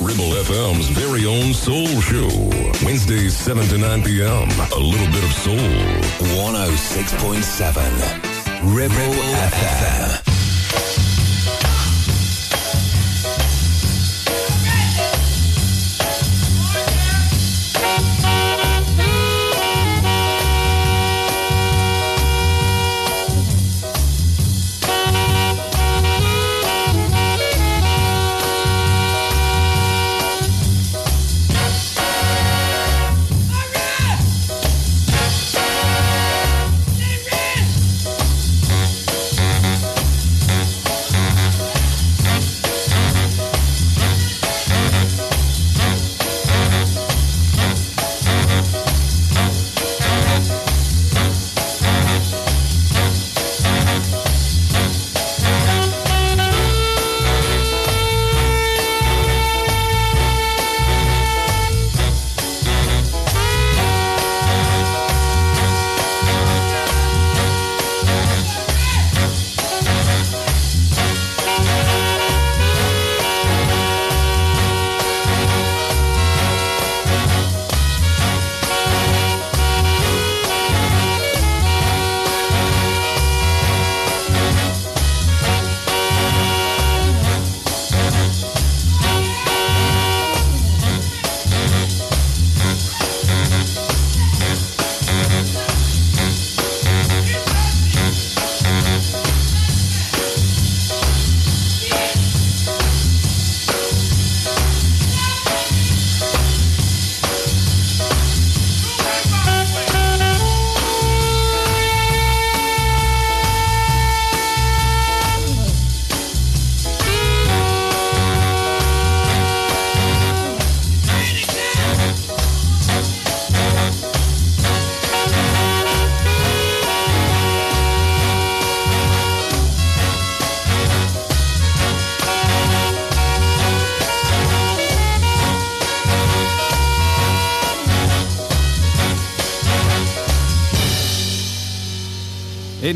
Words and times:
Ribble 0.00 0.32
FM's 0.44 0.88
very 0.88 1.26
own 1.26 1.52
Soul 1.52 2.00
Show. 2.00 2.30
Wednesdays, 2.82 3.36
7 3.36 3.68
to 3.68 3.76
9 3.76 4.02
p.m. 4.02 4.48
A 4.72 4.78
little 4.78 5.06
bit 5.08 5.22
of 5.22 5.30
soul. 5.32 5.58
106.7 6.40 8.74
Ribble 8.74 8.94
FM. 8.94 10.29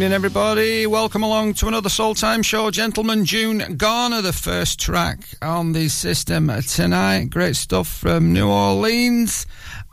Evening, 0.05 0.17
everybody. 0.17 0.87
Welcome 0.87 1.23
along 1.23 1.55
to 1.55 1.67
another 1.67 1.89
Soul 1.89 2.15
Time 2.15 2.43
show. 2.43 2.71
Gentlemen, 2.71 3.25
June 3.25 3.79
Garner, 3.79 4.21
the 4.21 4.35
first 4.35 4.79
track 4.79 5.21
on 5.41 5.73
the 5.73 5.89
system 5.89 6.53
tonight. 6.69 7.31
Great 7.31 7.57
stuff 7.57 7.89
from 7.89 8.35
New 8.35 8.47
Orleans. 8.47 9.47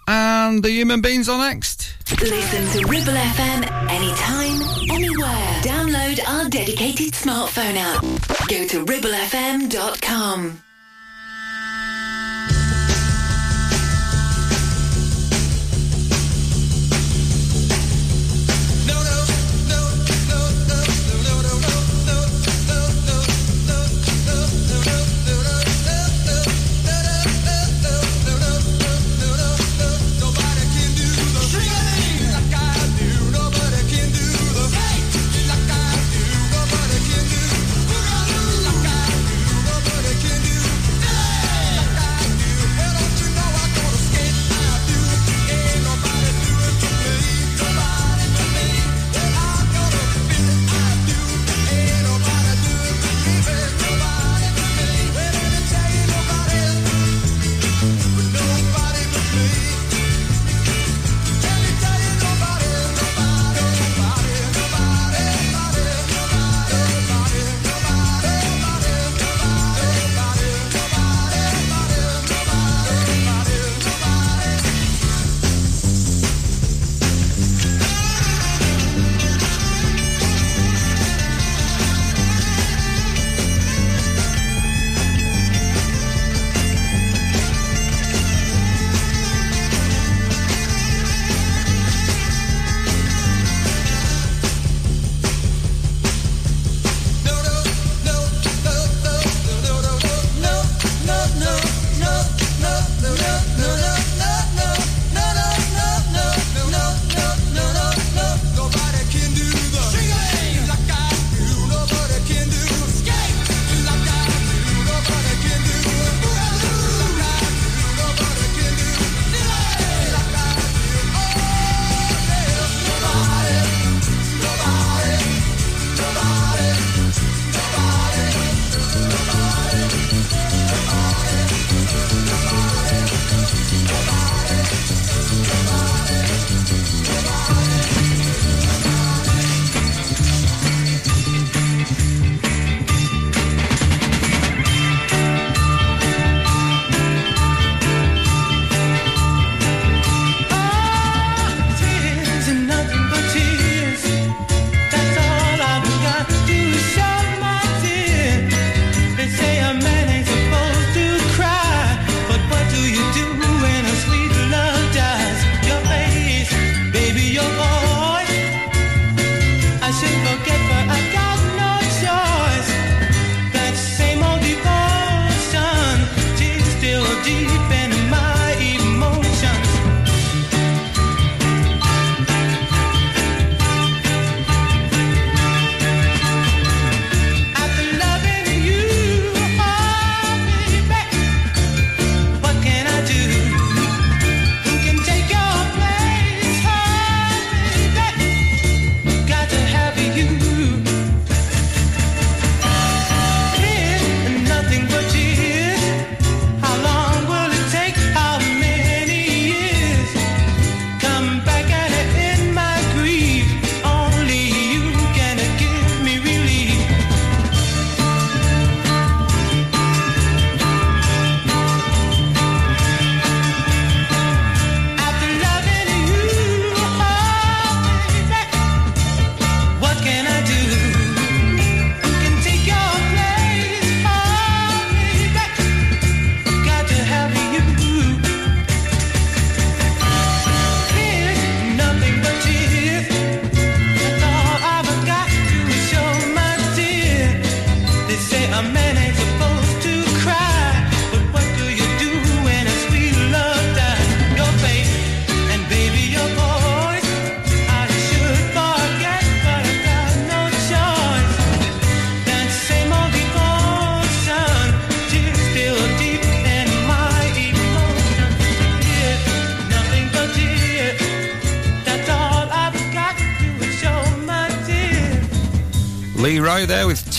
And 0.09 0.61
the 0.63 0.69
Human 0.69 0.99
Beings 0.99 1.29
are 1.29 1.37
next. 1.37 1.95
Listen 2.19 2.81
to 2.81 2.87
Ribble 2.89 3.13
FM 3.13 3.71
anytime, 3.89 4.91
anywhere. 4.91 5.61
Download 5.61 6.19
our 6.27 6.49
dedicated 6.49 7.13
smartphone 7.13 7.77
app. 7.77 8.01
Go 8.49 8.67
to 8.67 8.85
ribblefm.com. 8.85 10.61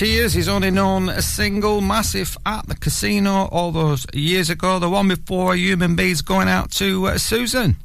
Tears, 0.02 0.32
his 0.32 0.49
only 0.49 0.72
known 0.72 1.08
a 1.08 1.22
single, 1.22 1.81
massive 1.81 2.37
at 2.44 2.66
the 2.66 2.75
casino 2.75 3.46
all 3.52 3.70
those 3.70 4.04
years 4.12 4.50
ago. 4.50 4.81
The 4.81 4.90
one 4.90 5.06
before 5.06 5.54
Human 5.54 5.94
Beings 5.94 6.22
going 6.22 6.49
out 6.49 6.72
to 6.72 7.06
uh, 7.06 7.19
Susan. 7.19 7.76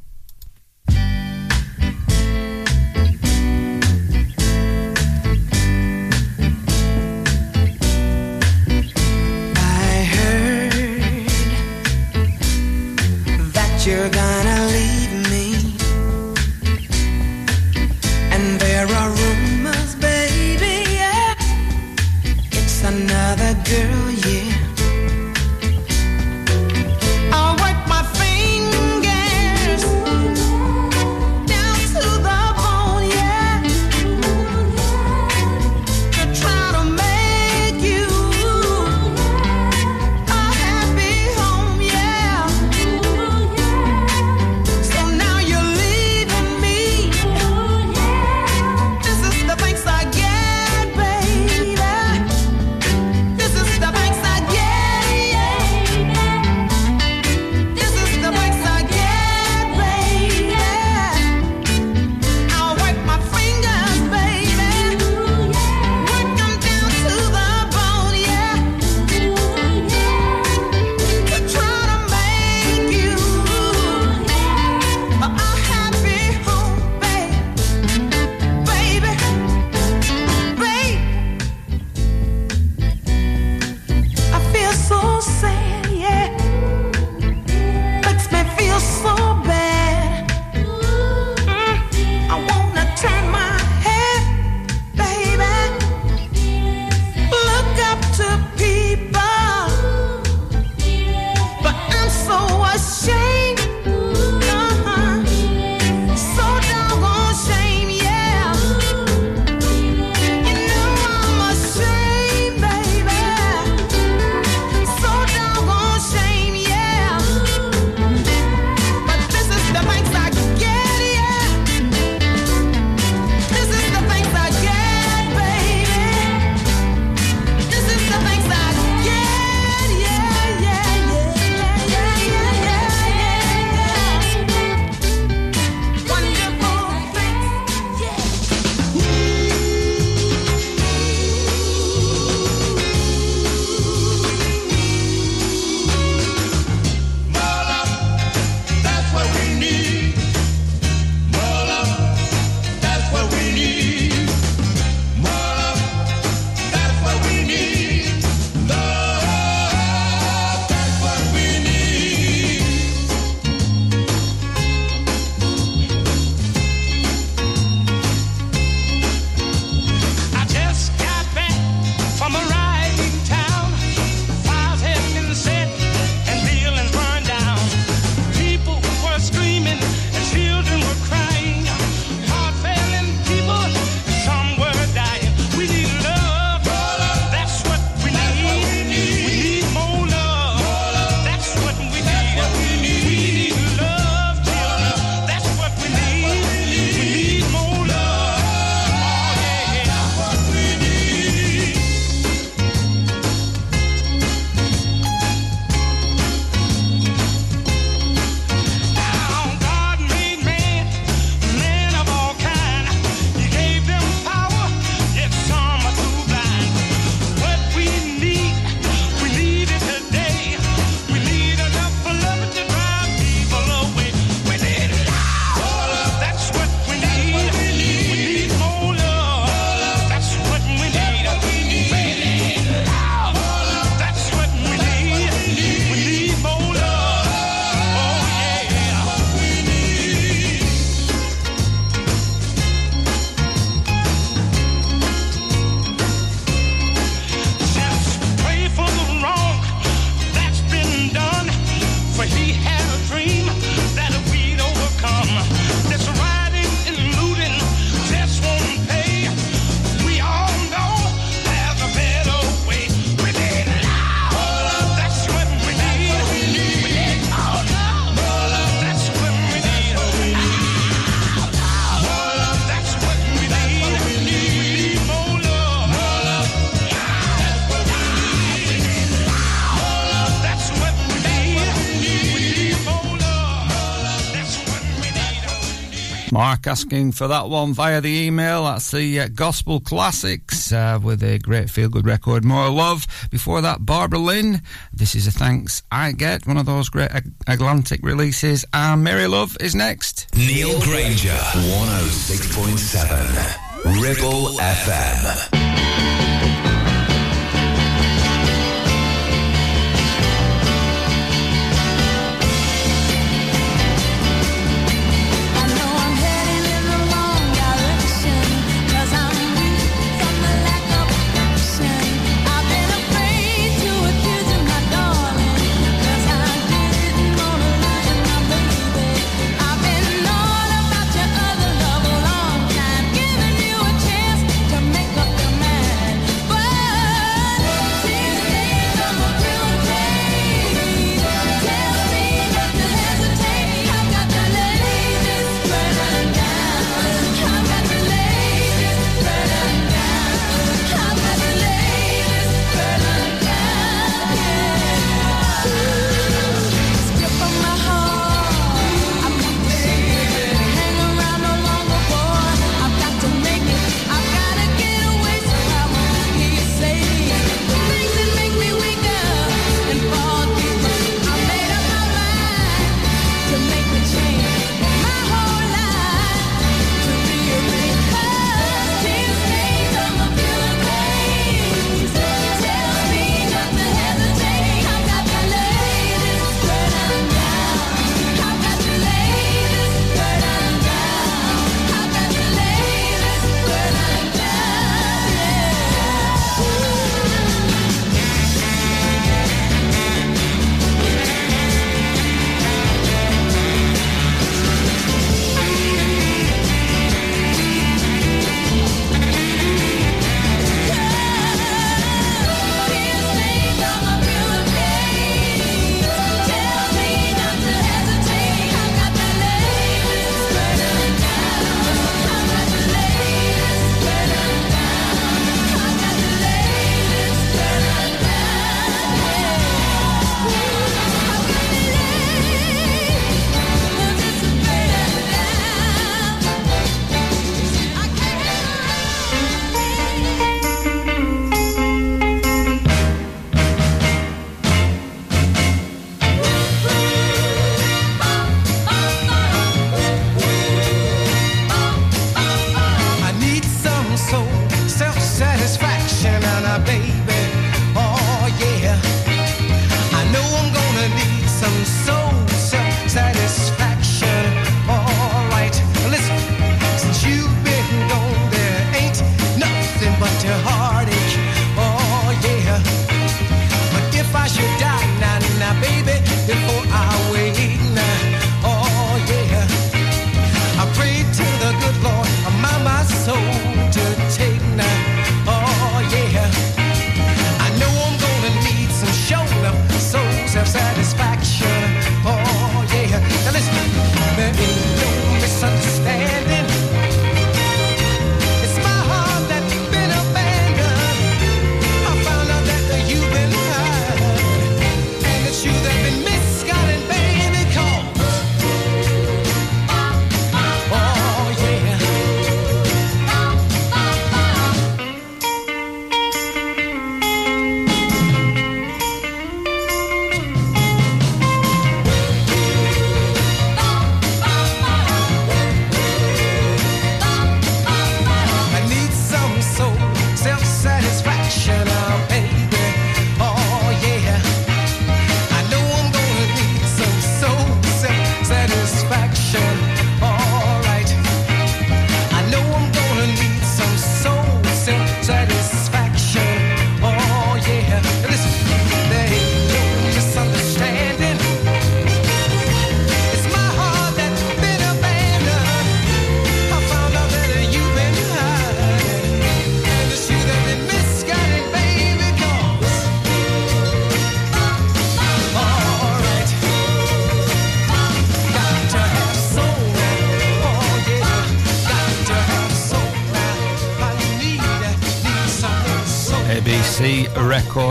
Asking 286.67 287.13
for 287.13 287.29
that 287.29 287.47
one 287.49 287.73
via 287.73 288.01
the 288.01 288.09
email. 288.09 288.65
That's 288.65 288.91
the 288.91 289.21
uh, 289.21 289.29
Gospel 289.29 289.79
Classics 289.79 290.73
uh, 290.73 290.99
with 291.01 291.23
a 291.23 291.39
great 291.39 291.69
feel 291.69 291.87
good 291.87 292.05
record, 292.05 292.43
More 292.43 292.69
Love. 292.69 293.07
Before 293.31 293.61
that, 293.61 293.85
Barbara 293.85 294.19
Lynn. 294.19 294.61
This 294.91 295.15
is 295.15 295.27
a 295.27 295.31
thanks 295.31 295.81
I 295.91 296.11
get, 296.11 296.45
one 296.45 296.57
of 296.57 296.65
those 296.65 296.89
great 296.89 297.11
Atlantic 297.47 298.01
releases. 298.03 298.65
And 298.73 299.01
Mary 299.01 299.27
Love 299.27 299.55
is 299.61 299.75
next. 299.75 300.27
Neil 300.35 300.77
Grainger, 300.81 301.29
106.7, 301.29 304.01
Ribble 304.01 304.57
FM. 304.59 305.56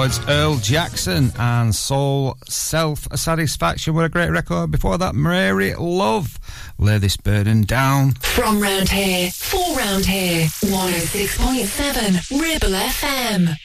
Records. 0.06 0.28
Earl 0.28 0.56
Jackson 0.56 1.32
and 1.38 1.74
Soul 1.74 2.36
Self 2.48 3.08
Satisfaction 3.14 3.94
were 3.94 4.04
a 4.04 4.08
great 4.08 4.30
record. 4.30 4.70
Before 4.70 4.98
that, 4.98 5.14
Mary 5.16 5.74
Love, 5.74 6.38
Lay 6.78 6.98
This 6.98 7.16
Burden 7.16 7.64
Down. 7.64 8.12
From 8.12 8.60
round 8.60 8.88
here, 8.88 9.30
for 9.30 9.76
round 9.76 10.06
here, 10.06 10.46
106.7 10.46 12.40
Ribble 12.40 12.76
FM. 12.76 13.56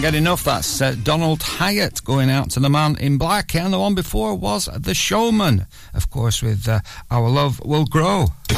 can't 0.00 0.12
get 0.12 0.18
enough. 0.18 0.44
That's 0.44 0.80
uh, 0.80 0.94
Donald 1.02 1.42
Hyatt 1.42 2.04
going 2.04 2.30
out 2.30 2.50
to 2.50 2.60
the 2.60 2.70
man 2.70 2.96
in 2.98 3.18
black. 3.18 3.56
And 3.56 3.72
the 3.72 3.80
one 3.80 3.96
before 3.96 4.34
was 4.36 4.66
The 4.66 4.94
Showmen, 4.94 5.66
of 5.92 6.08
course, 6.08 6.40
with 6.40 6.68
uh, 6.68 6.80
Our 7.10 7.28
Love 7.28 7.60
Will 7.64 7.84
Grow. 7.84 8.26
The 8.48 8.54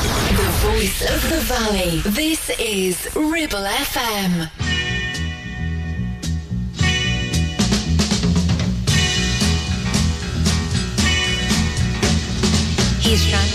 voice 0.61 1.01
of 1.03 1.31
the 1.31 1.41
valley. 1.41 2.01
This 2.05 2.51
is 2.61 3.09
Ribble 3.17 3.65
FM. 3.65 4.51
He's 13.01 13.27
trying 13.31 13.50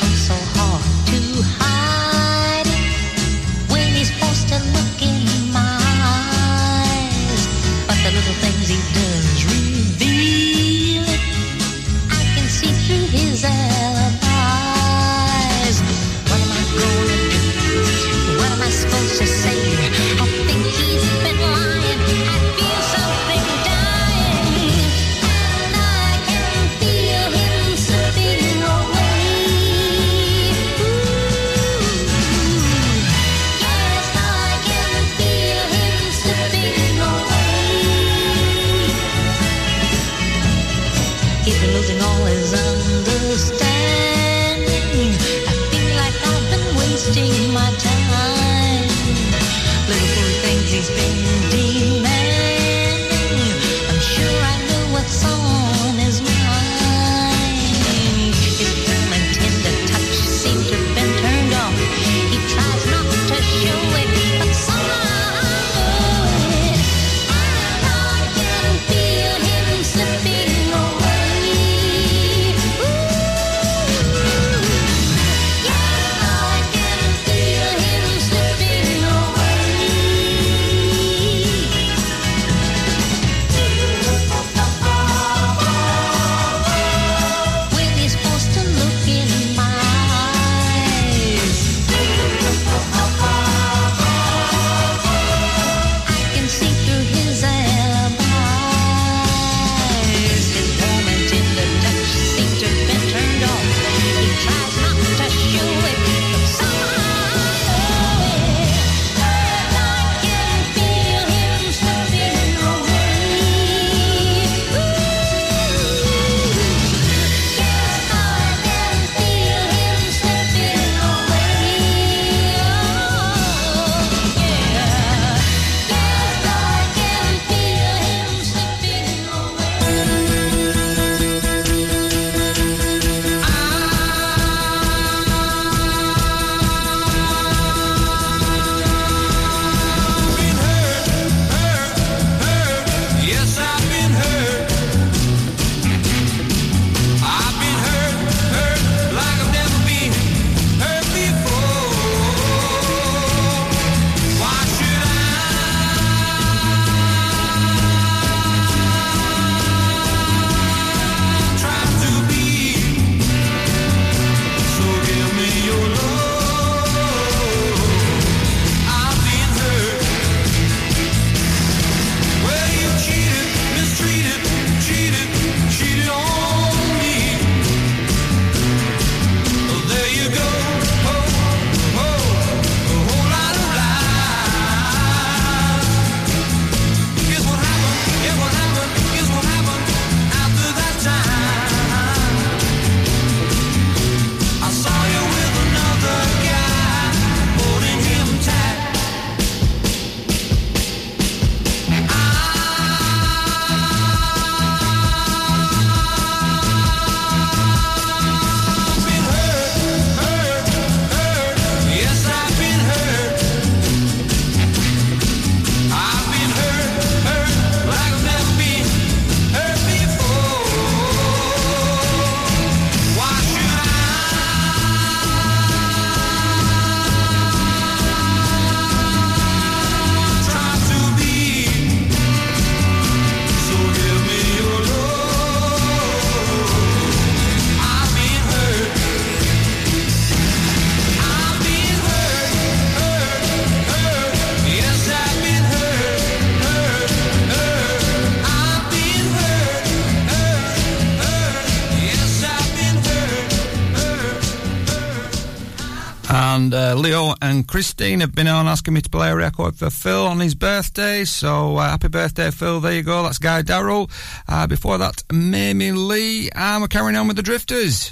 Leo 257.06 257.36
and 257.40 257.68
Christine 257.68 258.20
have 258.22 258.34
been 258.34 258.48
on 258.48 258.66
asking 258.66 258.96
me 258.96 259.02
to 259.02 259.10
play 259.12 259.30
a 259.30 259.36
record 259.36 259.76
for 259.76 259.92
Phil 259.92 260.26
on 260.26 260.40
his 260.40 260.56
birthday. 260.56 261.24
So 261.24 261.78
uh, 261.78 261.88
happy 261.88 262.08
birthday, 262.08 262.50
Phil. 262.50 262.80
There 262.80 262.94
you 262.94 263.04
go. 263.04 263.22
That's 263.22 263.38
Guy 263.38 263.62
Darrell. 263.62 264.10
Uh, 264.48 264.66
before 264.66 264.98
that, 264.98 265.22
Mamie 265.32 265.92
Lee. 265.92 266.50
And 266.56 266.82
we're 266.82 266.88
carrying 266.88 267.16
on 267.16 267.28
with 267.28 267.36
the 267.36 267.44
Drifters. 267.44 268.10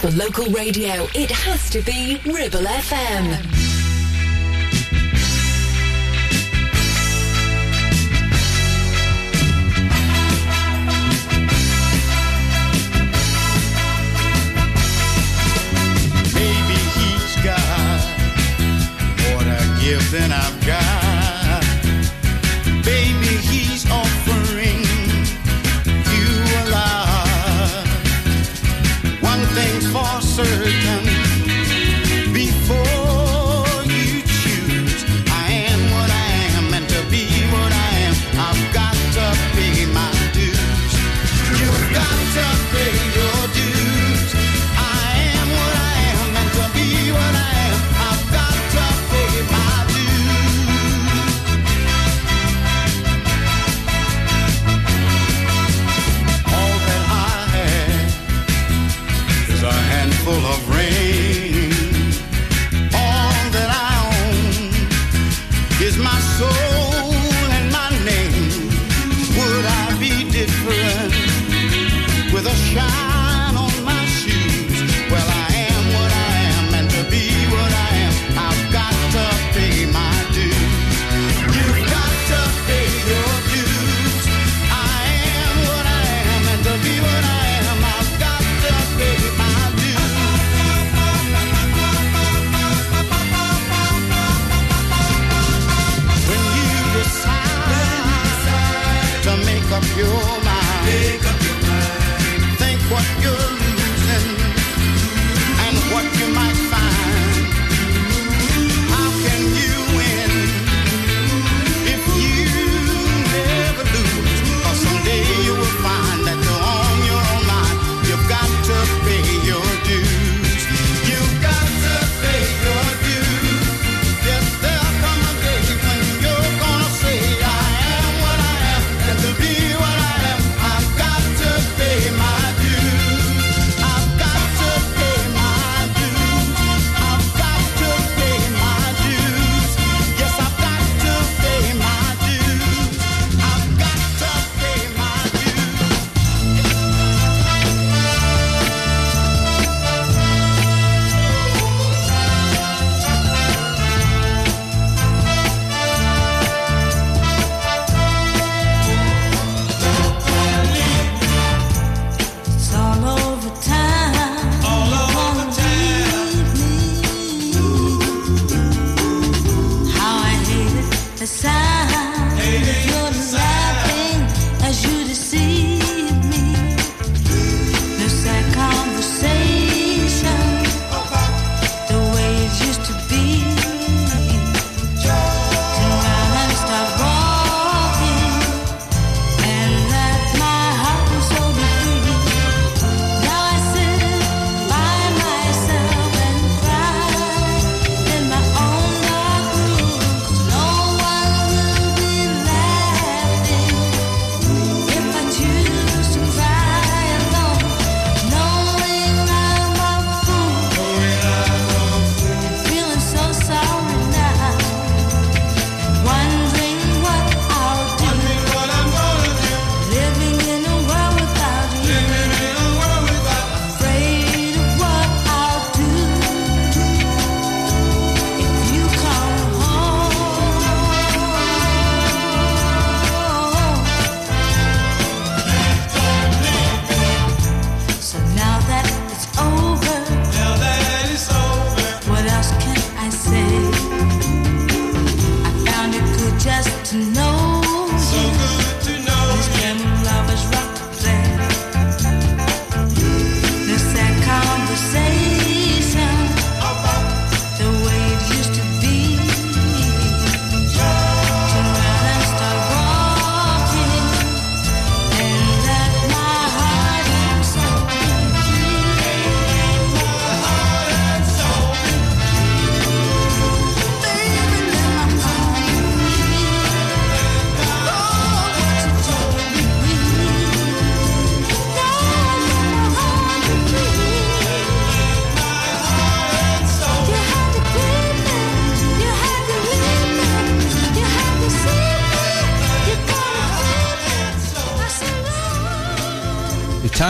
For 0.00 0.10
local 0.10 0.46
radio, 0.46 1.06
it 1.14 1.30
has 1.30 1.70
to 1.70 1.80
be 1.82 2.20
Ribble 2.26 2.66
FM. 2.66 3.73
Than 20.14 20.30
I've 20.30 20.63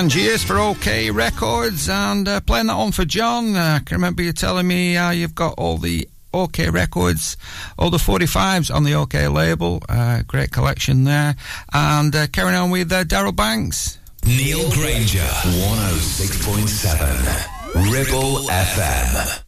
Tangiers 0.05 0.45
for 0.45 0.57
OKeh 0.57 1.15
Records 1.15 1.89
and 1.89 2.29
uh, 2.29 2.43
playing 2.43 2.67
that 2.67 2.75
on 2.75 2.93
for 2.93 3.07
John. 3.07 3.57
Uh, 3.57 3.79
I 3.81 3.83
can 3.83 3.97
remember 3.97 4.21
you 4.21 4.35
telling 4.35 4.69
me 4.69 4.99
uh, 4.99 5.13
you've 5.13 5.35
got 5.35 5.55
all 5.57 5.79
the 5.79 6.07
OKeh 6.35 6.71
Records, 6.71 7.39
all 7.79 7.89
the 7.89 7.97
45s 7.97 8.71
on 8.71 8.85
the 8.85 8.91
OKeh 8.91 9.33
label. 9.33 9.83
Uh, 9.89 10.21
great 10.27 10.51
collection 10.51 11.05
there. 11.05 11.37
And 11.73 12.15
uh, 12.15 12.27
carrying 12.27 12.55
on 12.55 12.71
with 12.71 12.93
uh, 12.93 13.05
Darrell 13.05 13.33
Banks. 13.33 13.99
Neil 14.27 14.71
Grainger, 14.73 15.21
106.7, 15.21 17.91
Ribble 17.91 18.47
FM. 18.49 19.44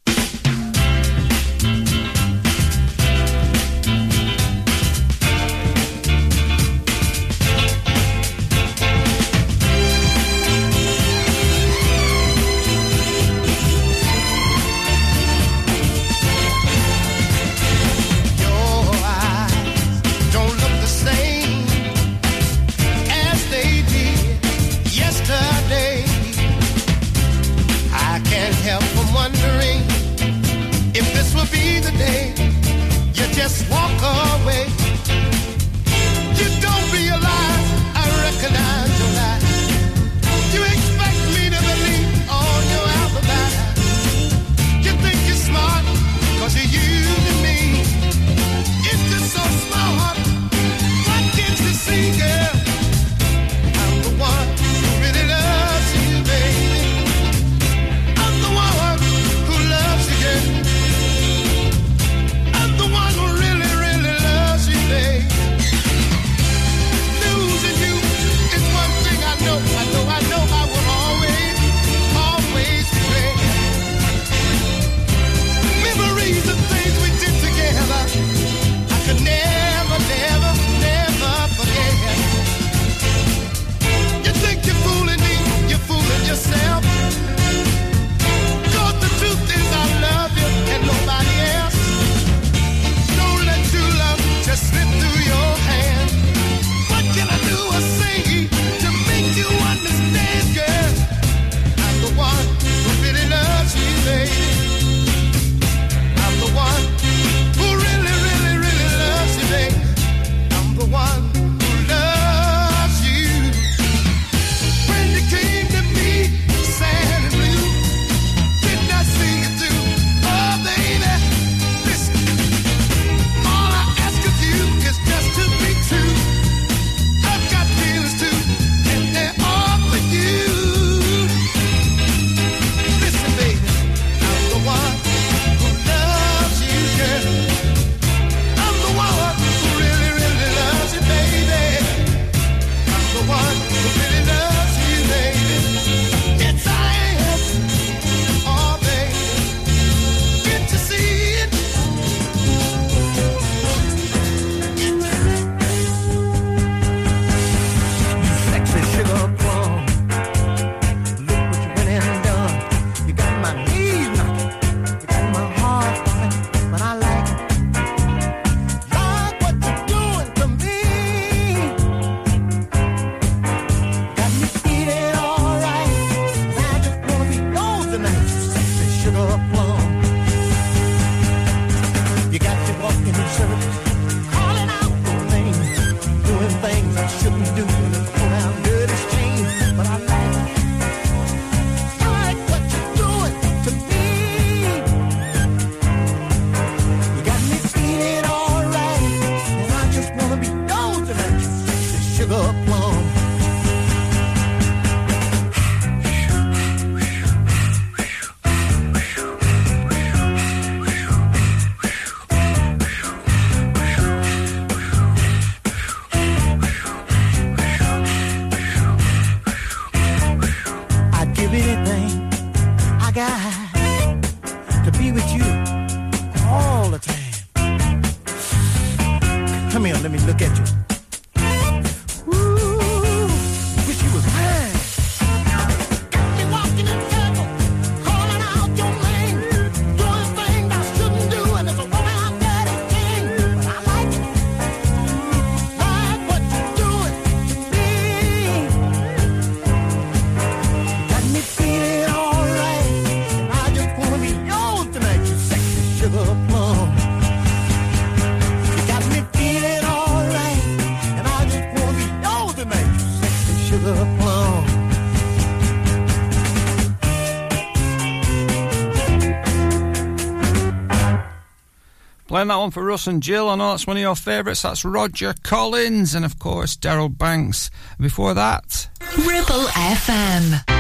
Playing 272.37 272.49
that 272.49 272.57
one 272.57 272.71
for 272.71 272.85
Russ 272.85 273.07
and 273.07 273.23
Jill. 273.23 273.49
I 273.49 273.55
know 273.55 273.71
that's 273.71 273.87
one 273.87 273.97
of 273.97 274.03
your 274.03 274.15
favourites. 274.15 274.61
That's 274.61 274.85
Roger 274.85 275.35
Collins 275.43 276.15
and, 276.15 276.23
of 276.23 276.39
course, 276.39 276.77
Darrell 276.77 277.09
Banks. 277.09 277.71
Before 277.99 278.35
that, 278.35 278.91
Ribble 279.17 279.65
FM. 279.73 280.76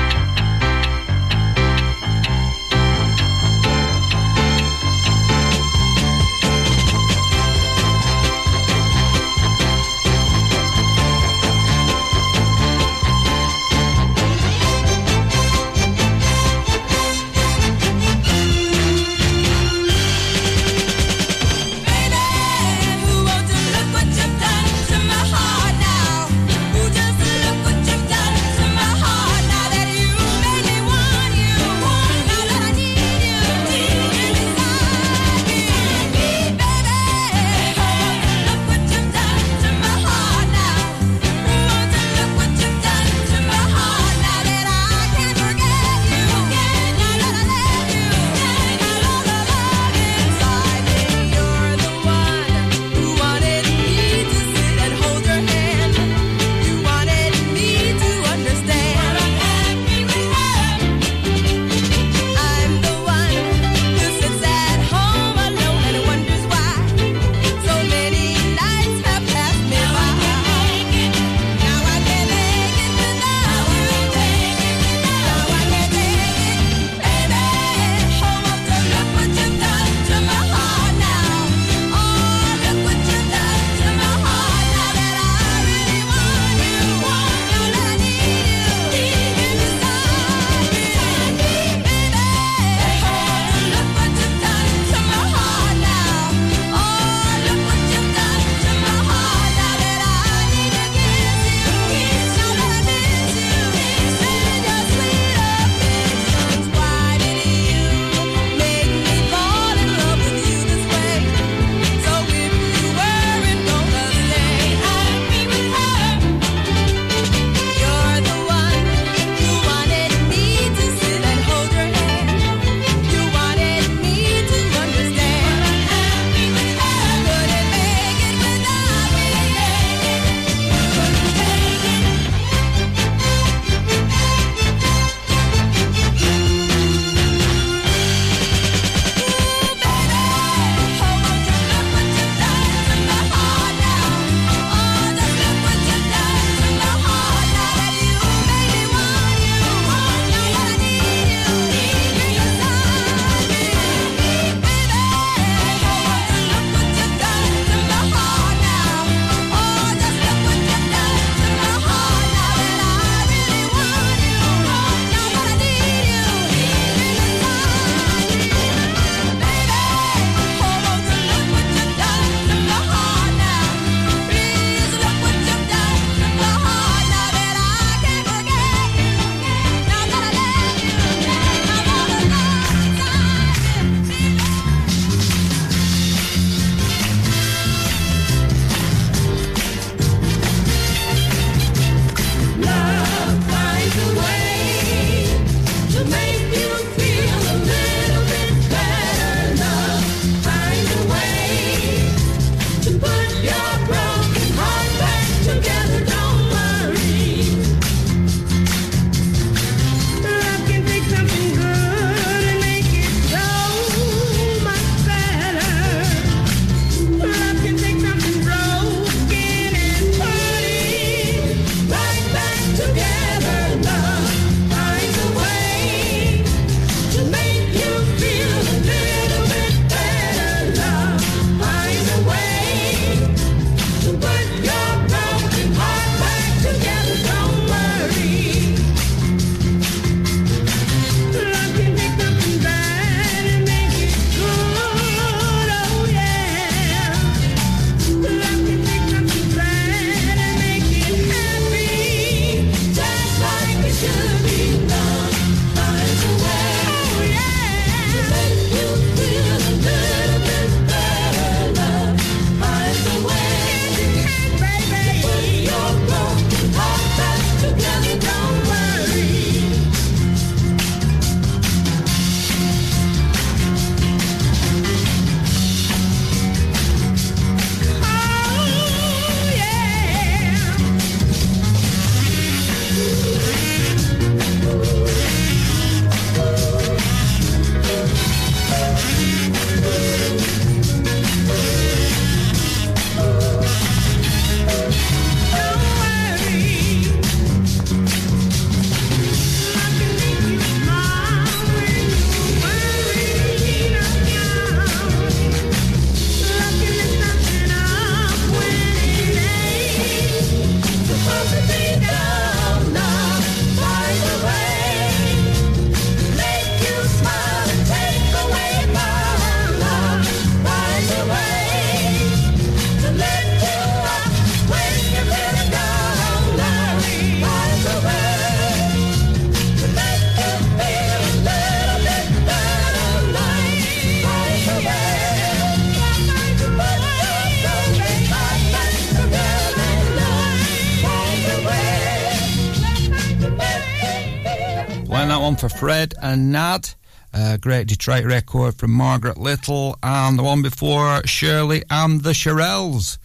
Fred 345.78 346.14
and 346.22 346.50
Nad. 346.52 346.88
Uh, 347.34 347.58
great 347.58 347.86
Detroit 347.86 348.24
record 348.24 348.76
from 348.76 348.92
Margaret 348.92 349.36
Little. 349.36 349.98
And 350.02 350.38
the 350.38 350.42
one 350.42 350.62
before 350.62 351.20
Shirley 351.26 351.82
and 351.90 352.22
the 352.22 352.30
Shirelles. 352.30 353.18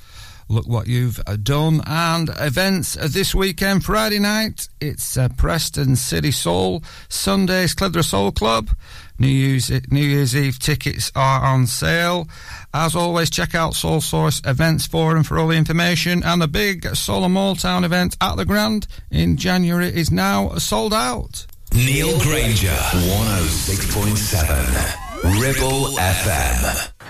Look 0.50 0.68
what 0.68 0.88
you've 0.88 1.22
uh, 1.26 1.38
done. 1.38 1.82
And 1.88 2.30
events 2.40 2.96
this 2.96 3.34
weekend, 3.34 3.86
Friday 3.86 4.20
night, 4.20 4.68
it's 4.82 5.16
uh, 5.16 5.30
Preston 5.38 5.96
City 5.96 6.32
Soul. 6.32 6.84
Sunday's 7.08 7.74
Clitheroe 7.74 8.02
Soul 8.02 8.34
Club. 8.34 8.70
New 9.18 9.30
Year's, 9.30 9.72
New 9.90 10.04
Year's 10.04 10.36
Eve 10.36 10.60
tickets 10.60 11.10
are 11.16 11.46
on 11.46 11.68
sale. 11.68 12.28
As 12.74 12.98
always, 12.98 13.30
check 13.30 13.56
out 13.56 13.76
Soul 13.76 14.02
Source 14.02 14.42
Events 14.46 14.86
Forum 14.86 15.24
for 15.24 15.40
all 15.40 15.48
the 15.48 15.56
information. 15.56 16.22
And 16.22 16.42
the 16.42 16.50
big 16.50 16.98
Soul 16.98 17.24
and 17.24 17.34
Motown 17.34 17.86
event 17.86 18.18
at 18.20 18.36
the 18.36 18.46
Grand 18.46 18.88
in 19.10 19.38
January 19.38 19.88
is 19.88 20.12
now 20.12 20.56
sold 20.56 20.94
out. 20.94 21.46
Neil 21.74 22.20
Grainger, 22.20 22.76
106.7 22.92 25.40
Ribble 25.40 25.96
FM. 25.98 27.01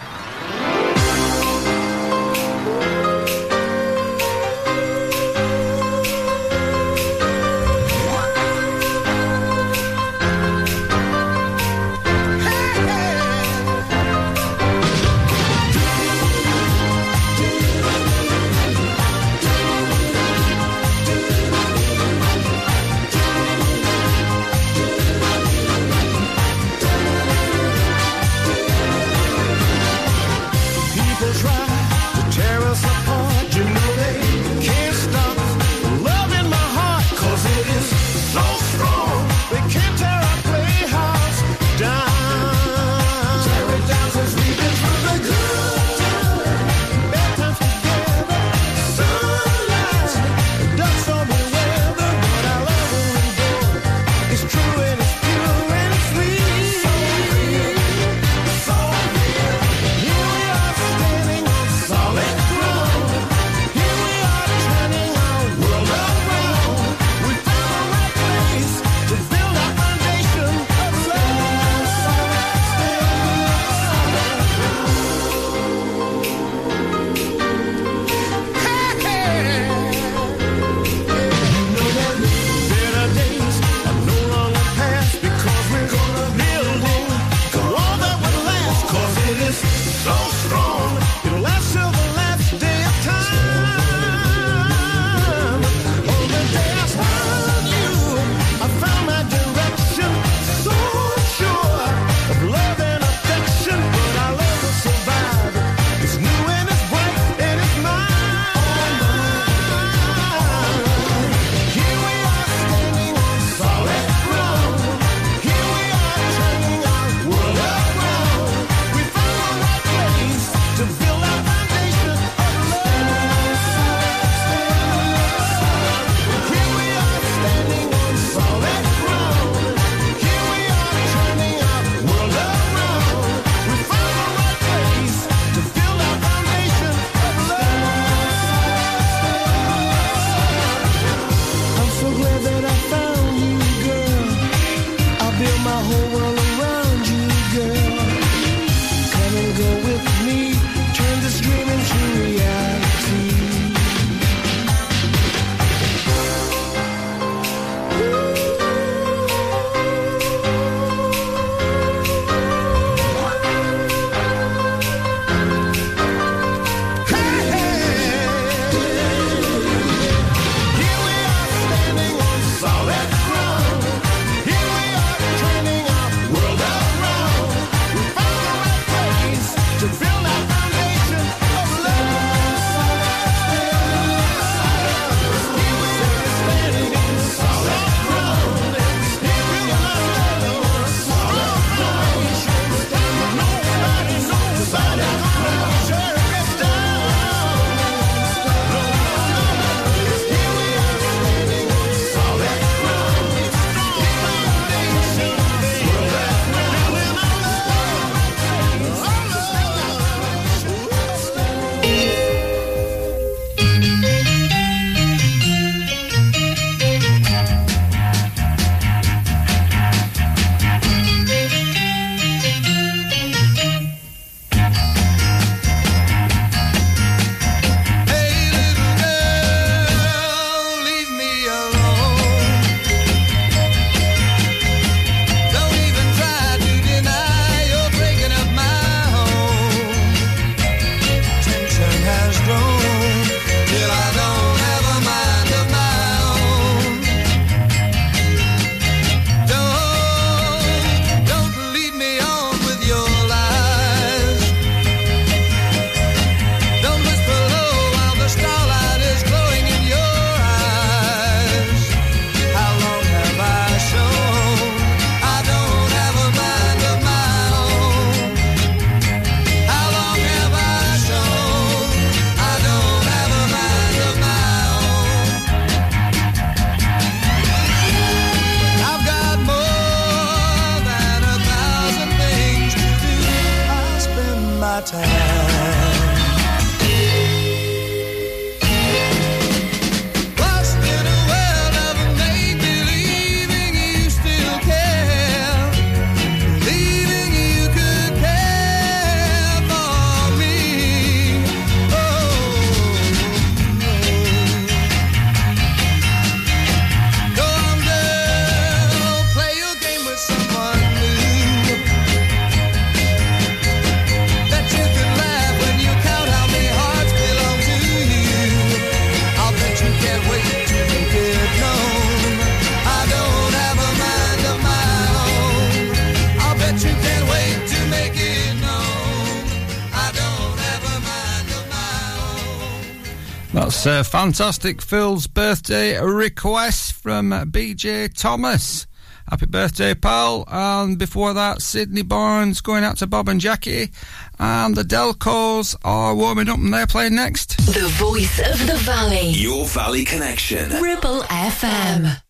That's 333.83 334.07
uh, 334.07 334.17
fantastic. 334.19 334.79
Phil's 334.79 335.25
birthday 335.25 335.99
request 335.99 336.93
from 336.93 337.31
BJ 337.31 338.15
Thomas. 338.15 338.85
Happy 339.27 339.47
birthday, 339.47 339.95
pal. 339.95 340.43
And 340.47 340.99
before 340.99 341.33
that, 341.33 341.63
Sidney 341.63 342.03
Barnes 342.03 342.61
going 342.61 342.83
out 342.83 342.97
to 342.97 343.07
Bob 343.07 343.27
and 343.27 343.41
Jackie. 343.41 343.89
And 344.37 344.75
the 344.75 344.83
Delcos 344.83 345.75
are 345.83 346.13
warming 346.13 346.47
up 346.47 346.59
and 346.59 346.71
they're 346.71 346.85
playing 346.85 347.15
next. 347.15 347.57
The 347.57 347.87
voice 347.97 348.37
of 348.37 348.67
the 348.67 348.75
valley. 348.75 349.29
Your 349.29 349.65
Valley 349.65 350.05
Connection. 350.05 350.79
Ribble 350.79 351.21
FM. 351.23 352.21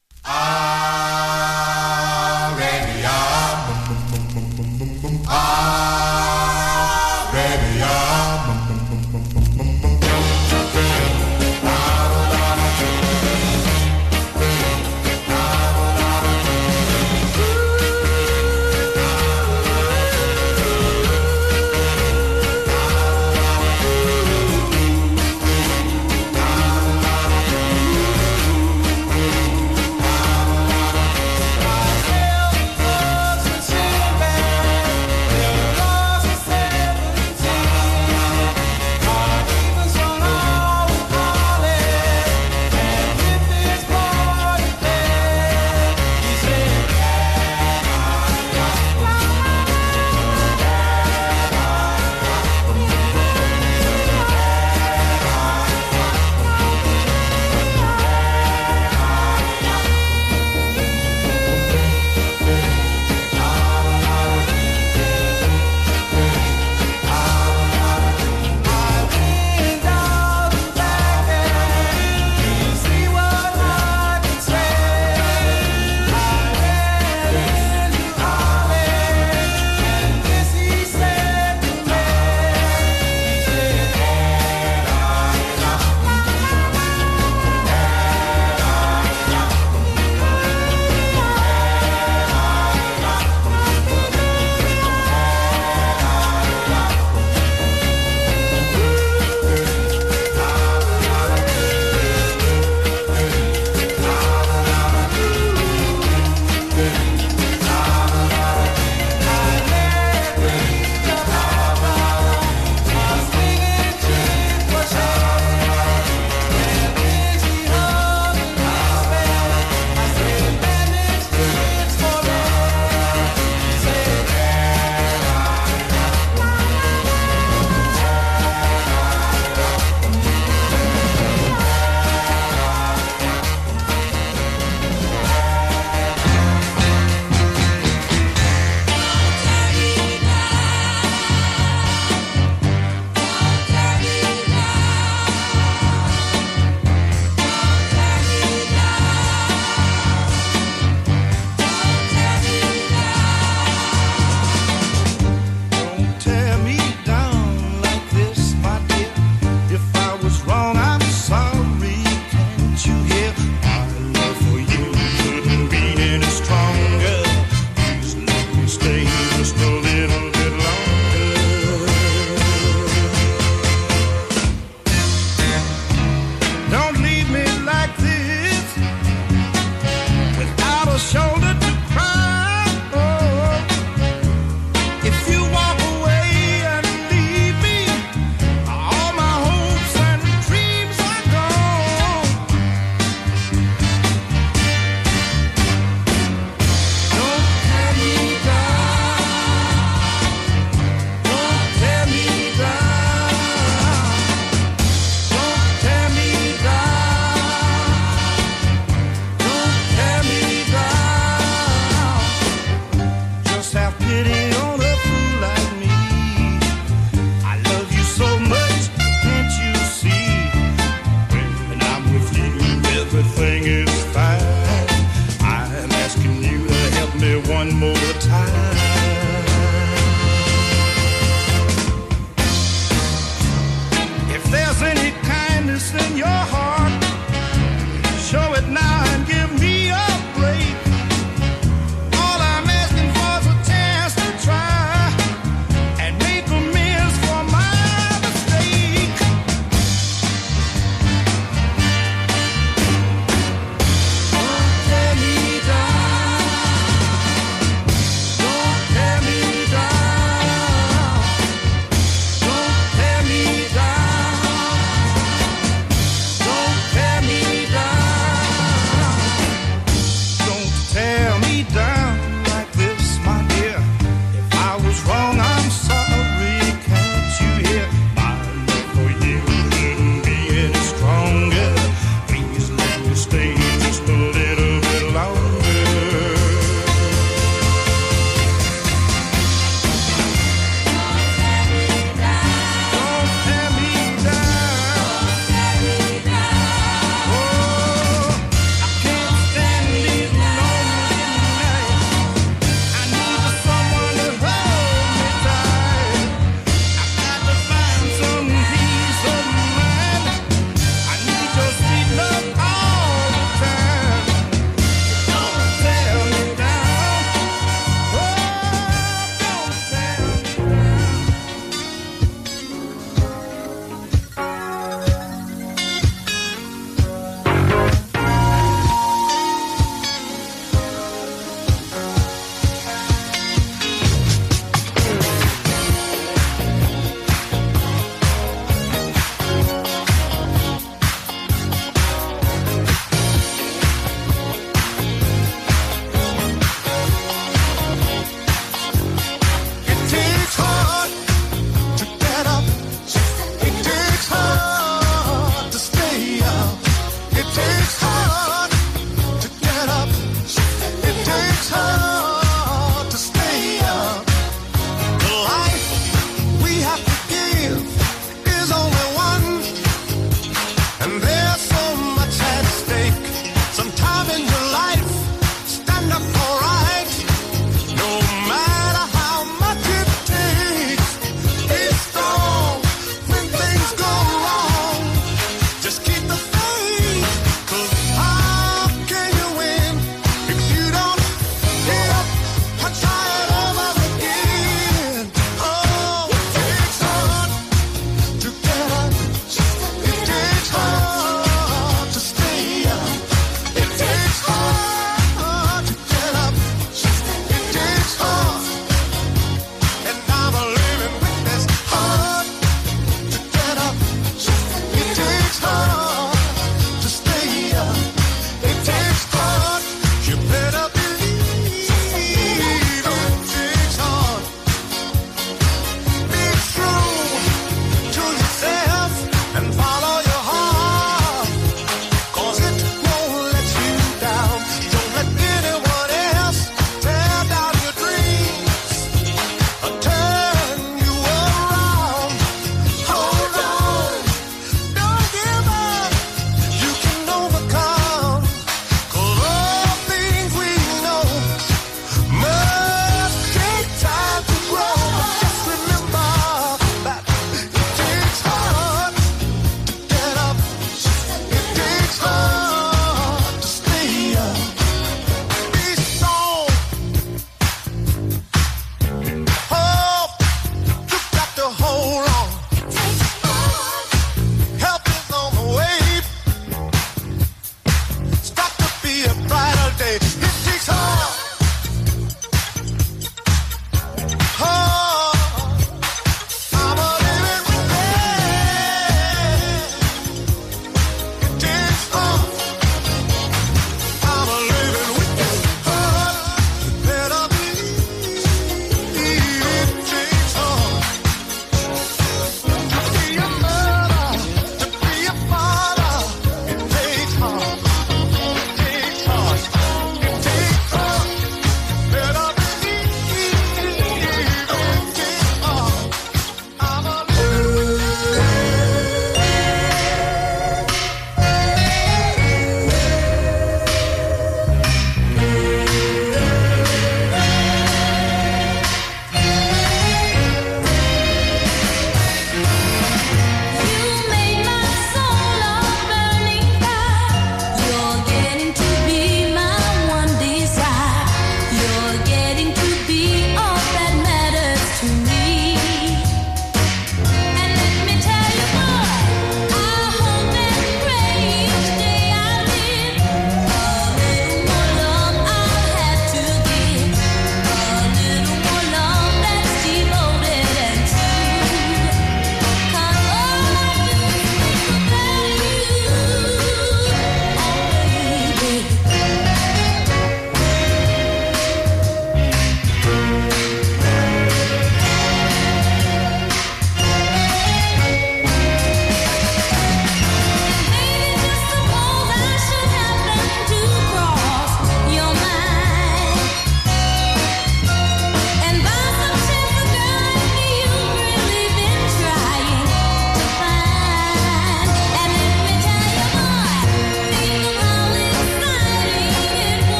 Tell 3.44 3.71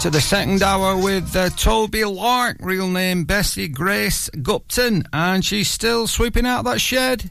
into 0.00 0.08
the 0.08 0.18
second 0.18 0.62
hour 0.62 0.96
with 0.96 1.36
uh, 1.36 1.50
Toby 1.50 2.06
Lark, 2.06 2.56
real 2.60 2.88
name 2.88 3.24
Bessie 3.24 3.68
Grace 3.68 4.30
Gupton, 4.30 5.04
and 5.12 5.44
she's 5.44 5.68
still 5.68 6.06
sweeping 6.06 6.46
out 6.46 6.64
that 6.64 6.80
shed. 6.80 7.28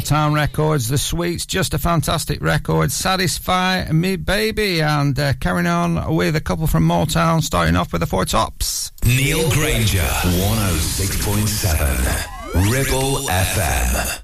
Soul 0.00 0.16
Town 0.16 0.32
Records, 0.32 0.88
The 0.88 0.96
Sweets, 0.96 1.44
just 1.44 1.74
a 1.74 1.78
fantastic 1.78 2.40
record. 2.40 2.90
Satisfy 2.90 3.84
Me 3.92 4.16
Baby, 4.16 4.80
and 4.80 5.18
uh, 5.18 5.34
carrying 5.40 5.66
on 5.66 6.14
with 6.14 6.36
a 6.36 6.40
couple 6.40 6.66
from 6.66 6.88
Motown, 6.88 7.42
starting 7.42 7.76
off 7.76 7.92
with 7.92 8.00
the 8.00 8.06
Four 8.06 8.24
Tops. 8.24 8.92
Neil 9.04 9.50
Grainger, 9.50 9.98
106.7. 9.98 12.72
Ribble 12.72 13.26
FM. 13.28 14.22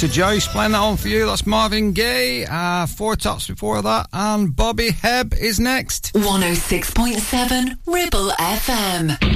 to 0.00 0.08
Joyce 0.08 0.48
playing 0.48 0.72
that 0.72 0.78
on 0.78 0.96
for 0.96 1.08
you. 1.08 1.26
That's 1.26 1.46
Marvin 1.46 1.92
Gaye, 1.92 2.46
uh, 2.46 2.86
Four 2.86 3.16
Tops 3.16 3.46
before 3.46 3.82
that, 3.82 4.06
and 4.14 4.56
Bobby 4.56 4.88
Hebb 4.88 5.36
is 5.38 5.60
next. 5.60 6.14
106.7 6.14 7.76
Ribble 7.86 8.30
FM. 8.30 9.29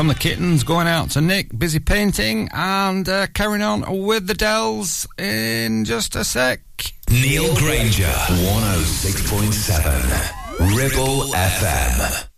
from 0.00 0.08
the 0.08 0.14
kittens 0.14 0.64
going 0.64 0.86
out 0.86 1.10
to 1.10 1.20
Nick, 1.20 1.58
busy 1.58 1.78
painting, 1.78 2.48
and 2.54 3.06
uh, 3.06 3.26
carrying 3.34 3.60
on 3.60 3.84
with 4.02 4.26
the 4.26 4.32
Dells 4.32 5.06
in 5.18 5.84
just 5.84 6.16
a 6.16 6.24
sec. 6.24 6.62
Neil 7.10 7.54
Grainger, 7.56 8.04
106.7, 8.04 10.74
Ribble 10.74 11.34
FM. 11.34 12.29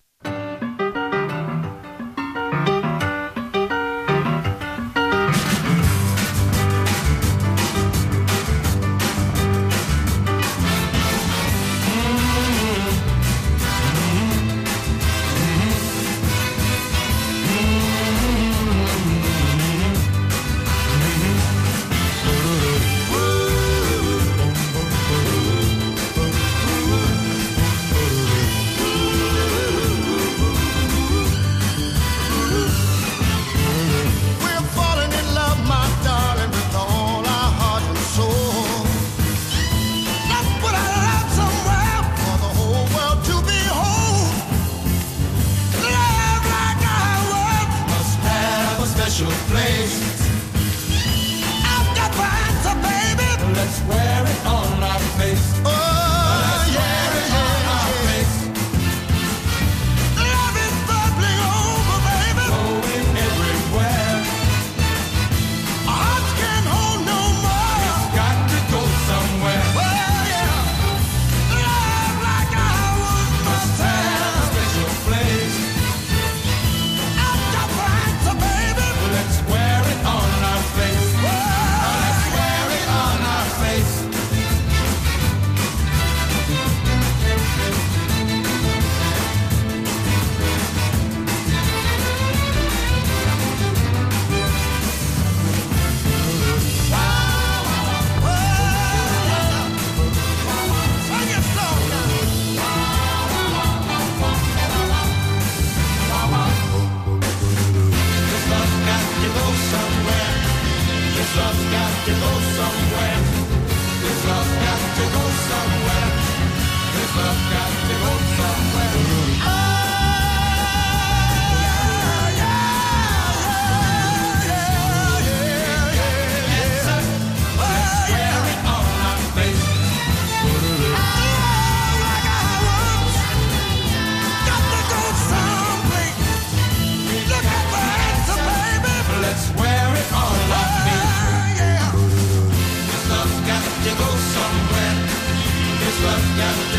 Trust 146.02 146.71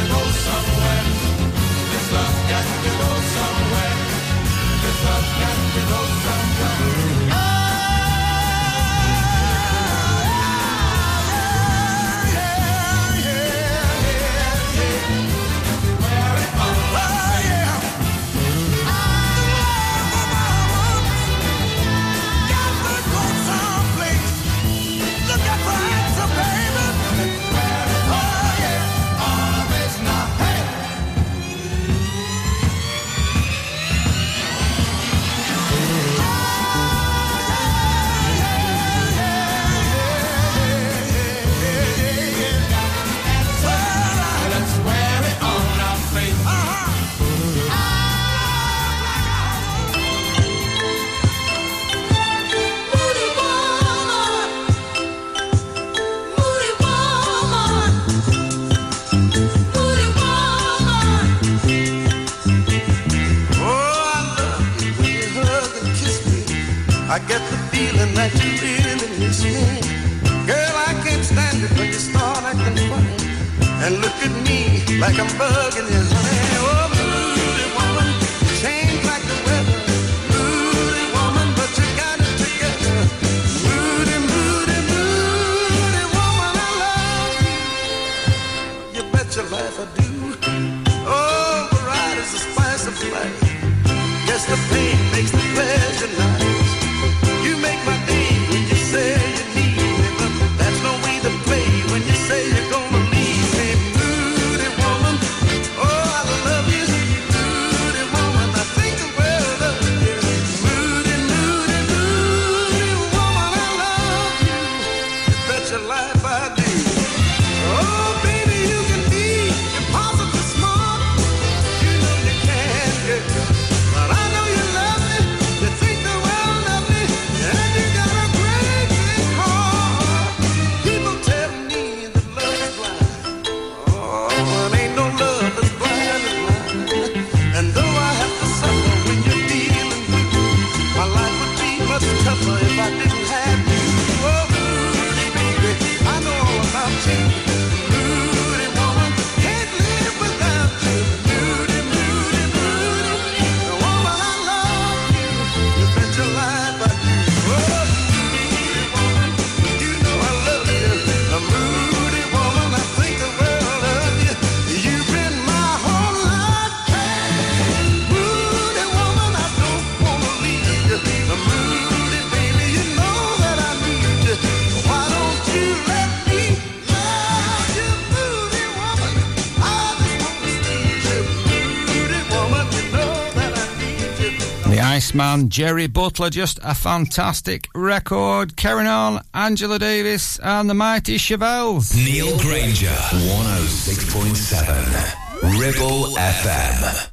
Man. 185.13 185.49
Jerry 185.49 185.87
Butler, 185.87 186.29
just 186.29 186.57
a 186.63 186.73
fantastic 186.73 187.67
record. 187.75 188.55
Karen 188.55 188.87
on, 188.87 189.19
Angela 189.33 189.77
Davis, 189.79 190.39
and 190.39 190.69
the 190.69 190.73
mighty 190.73 191.17
Chevelles. 191.17 191.93
Neil 191.95 192.37
Grainger, 192.39 192.87
106.7, 192.87 195.59
Ribble 195.59 196.15
FM. 196.15 197.12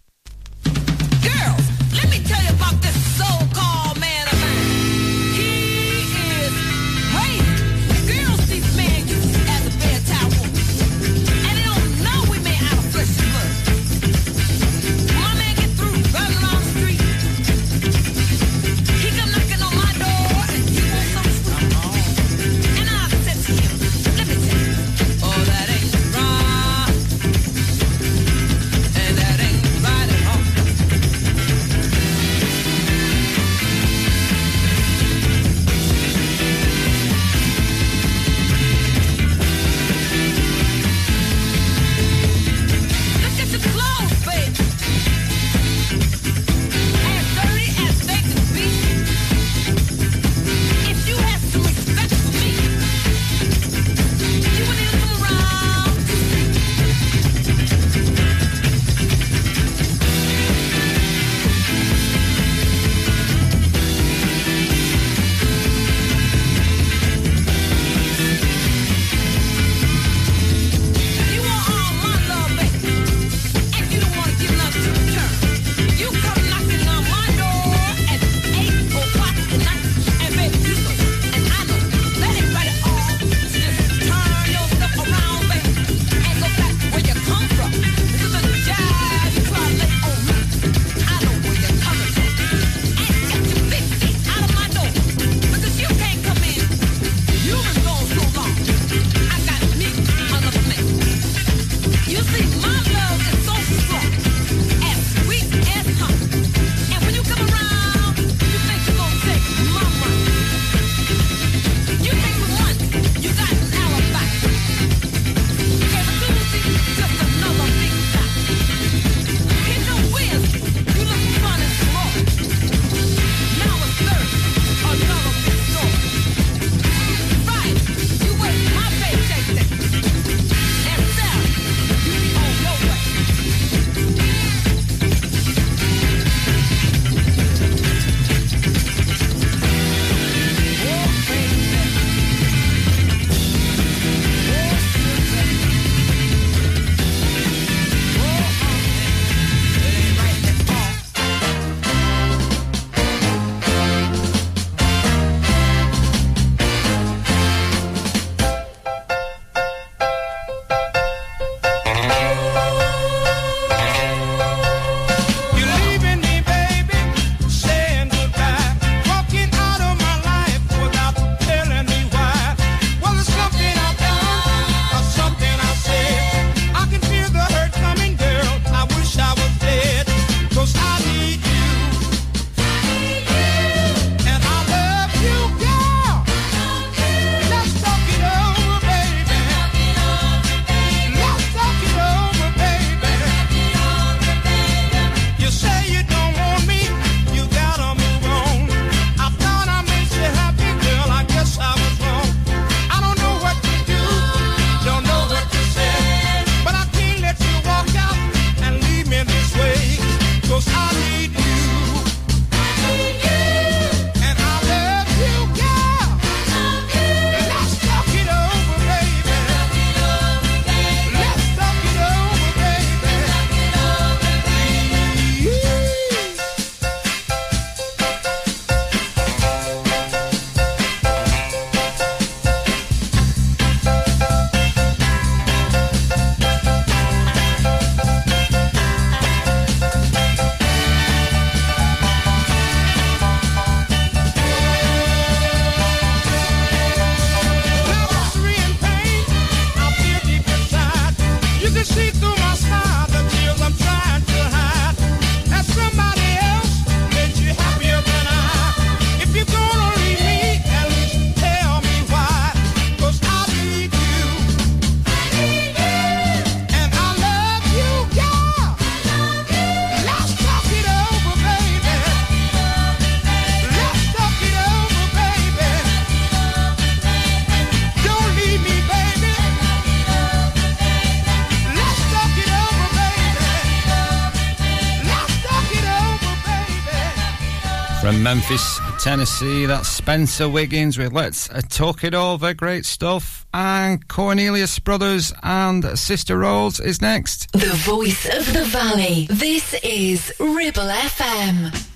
Memphis, 288.30 288.78
Tennessee. 289.00 289.66
That's 289.66 289.88
Spencer 289.88 290.48
Wiggins 290.48 290.96
with 290.96 291.12
Let's 291.12 291.48
Talk 291.68 292.04
It 292.04 292.14
Over. 292.14 292.54
Great 292.54 292.86
stuff. 292.86 293.44
And 293.52 294.06
Cornelius 294.06 294.78
Brothers 294.78 295.32
and 295.42 295.98
Sister 295.98 296.38
Rose 296.38 296.78
is 296.78 297.02
next. 297.02 297.50
The 297.50 297.74
voice 297.74 298.26
of 298.26 298.52
the 298.52 298.64
valley. 298.66 299.26
This 299.30 299.74
is 299.82 300.32
Ribble 300.38 300.82
FM. 300.82 301.89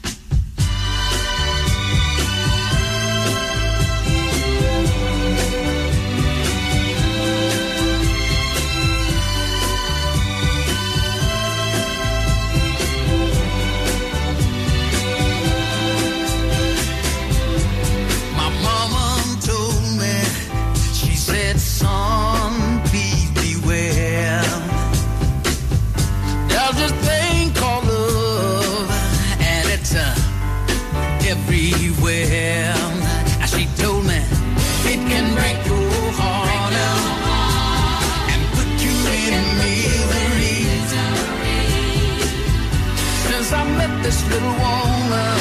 woman. 44.42 45.40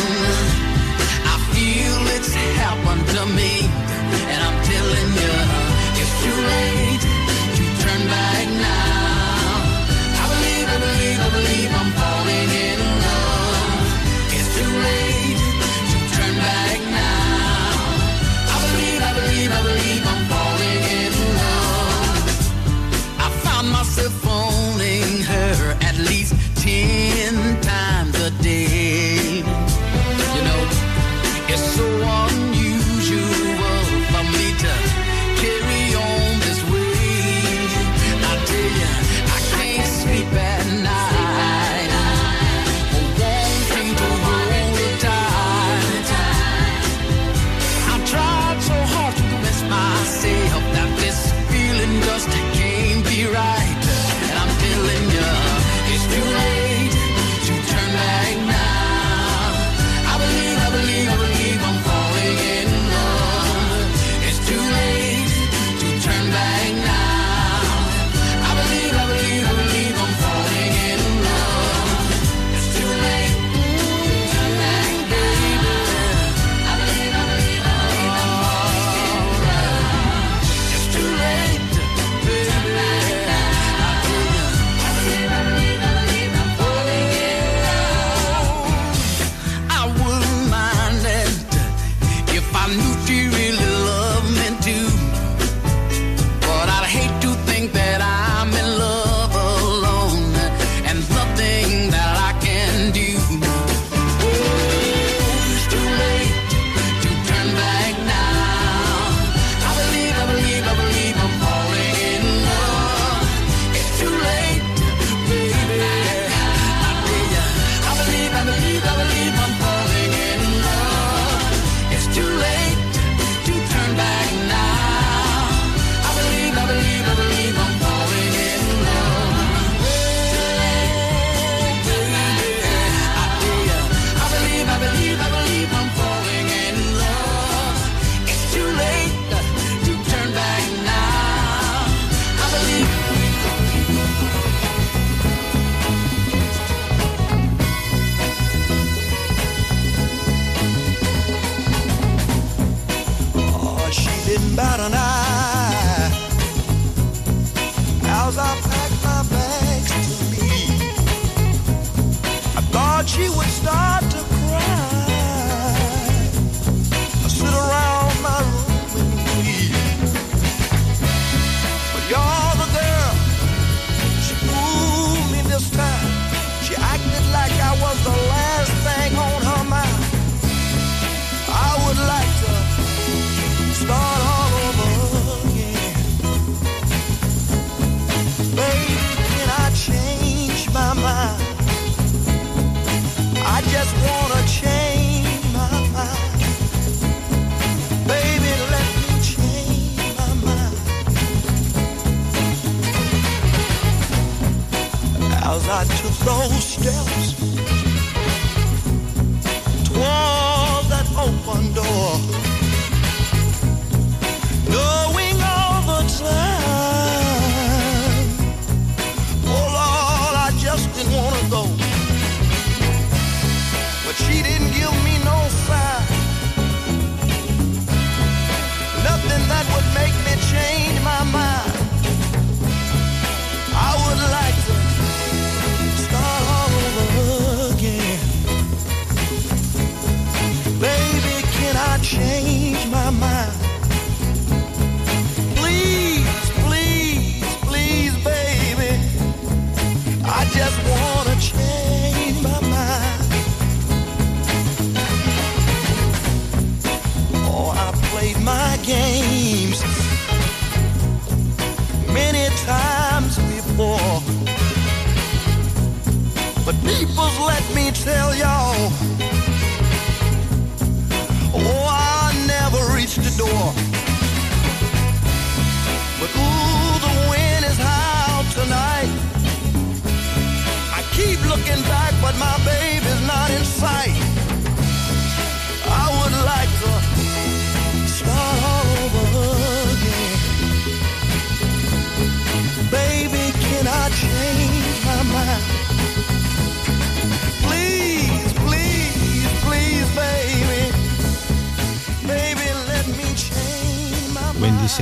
I 1.33 1.35
feel 1.53 2.01
it's 2.15 2.33
happened 2.33 3.05
to 3.15 3.25
me, 3.37 3.53
and 4.31 4.39
I'm 4.47 4.57
telling 4.71 5.09
you, 5.21 5.33
it's 5.99 6.13
too 6.23 6.39
late 6.53 7.03
to 7.57 7.63
turn 7.83 8.01
back 8.07 8.45
now. 8.69 9.61
I 10.21 10.25
believe, 10.33 10.67
I 10.75 10.77
believe, 10.85 11.19
I 11.19 11.29
believe 11.37 11.71
I'm 11.81 11.91
falling 12.01 12.49
in 12.67 12.79
love. 13.05 13.87
It's 14.35 14.49
too 14.57 14.71
late 14.87 15.41
to 15.91 15.97
turn 16.15 16.35
back 16.47 16.79
now. 17.01 17.73
I 18.53 18.57
believe, 18.65 19.01
I 19.01 19.11
believe, 19.19 19.51
I 19.51 19.61
believe 19.69 20.03
I'm 20.13 20.23
falling 20.33 20.81
in 21.01 21.13
love. 21.41 22.25
I 23.25 23.27
found 23.45 23.67
myself 23.71 24.13
at 25.81 25.97
least 25.99 26.33
ten. 26.55 27.02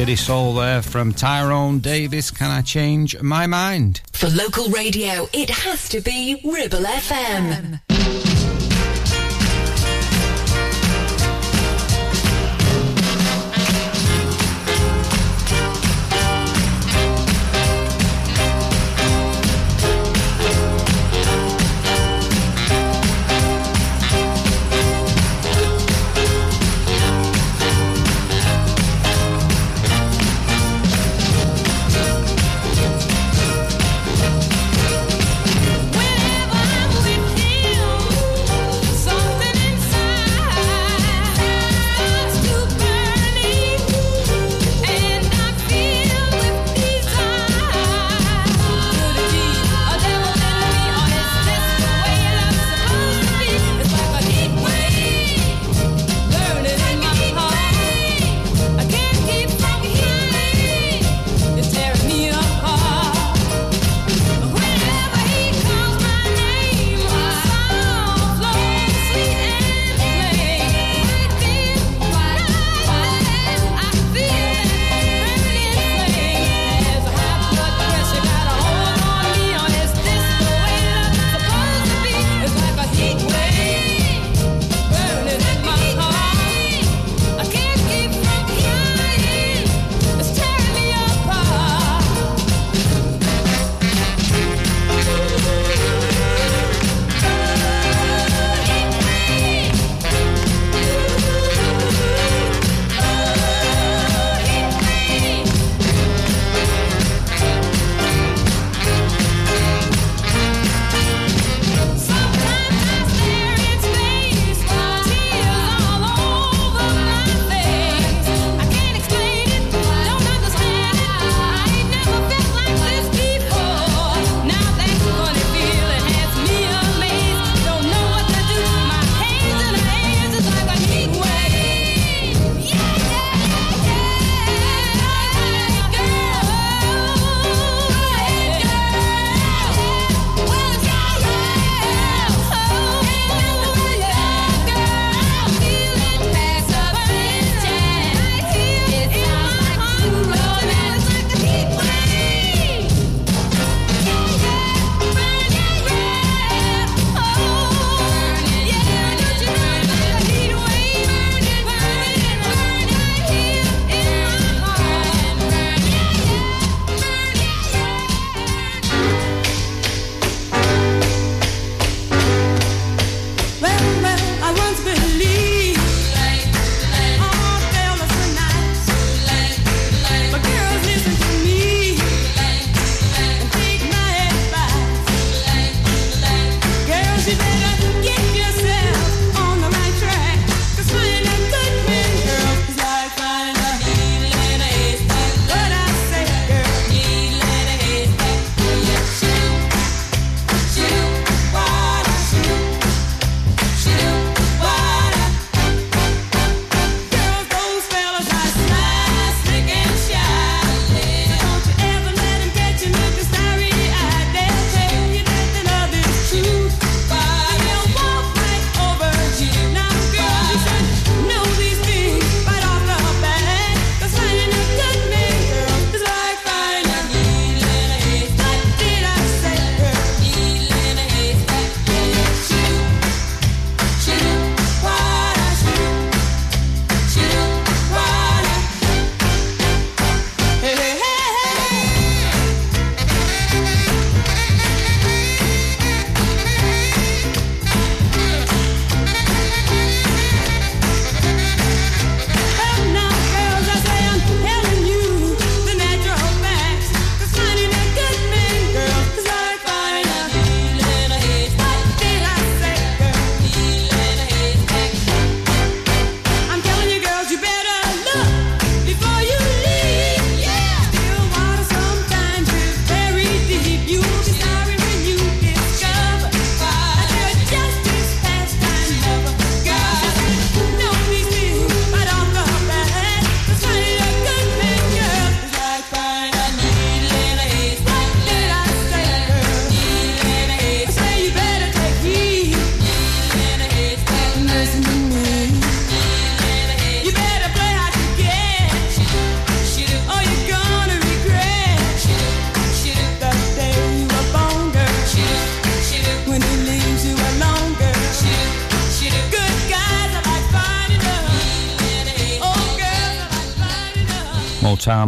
City 0.02 0.16
Soul 0.16 0.56
there 0.56 0.82
from 0.82 1.14
Tyrone 1.14 1.78
Davis. 1.78 2.32
Can 2.32 2.50
I 2.50 2.64
change 2.64 3.22
my 3.22 3.46
mind? 3.46 4.02
For 4.14 4.30
local 4.30 4.68
radio, 4.70 5.30
it 5.32 5.52
has 5.52 5.90
to 5.90 6.02
be 6.02 6.42
Ribble 6.44 6.80
FM. 6.80 7.71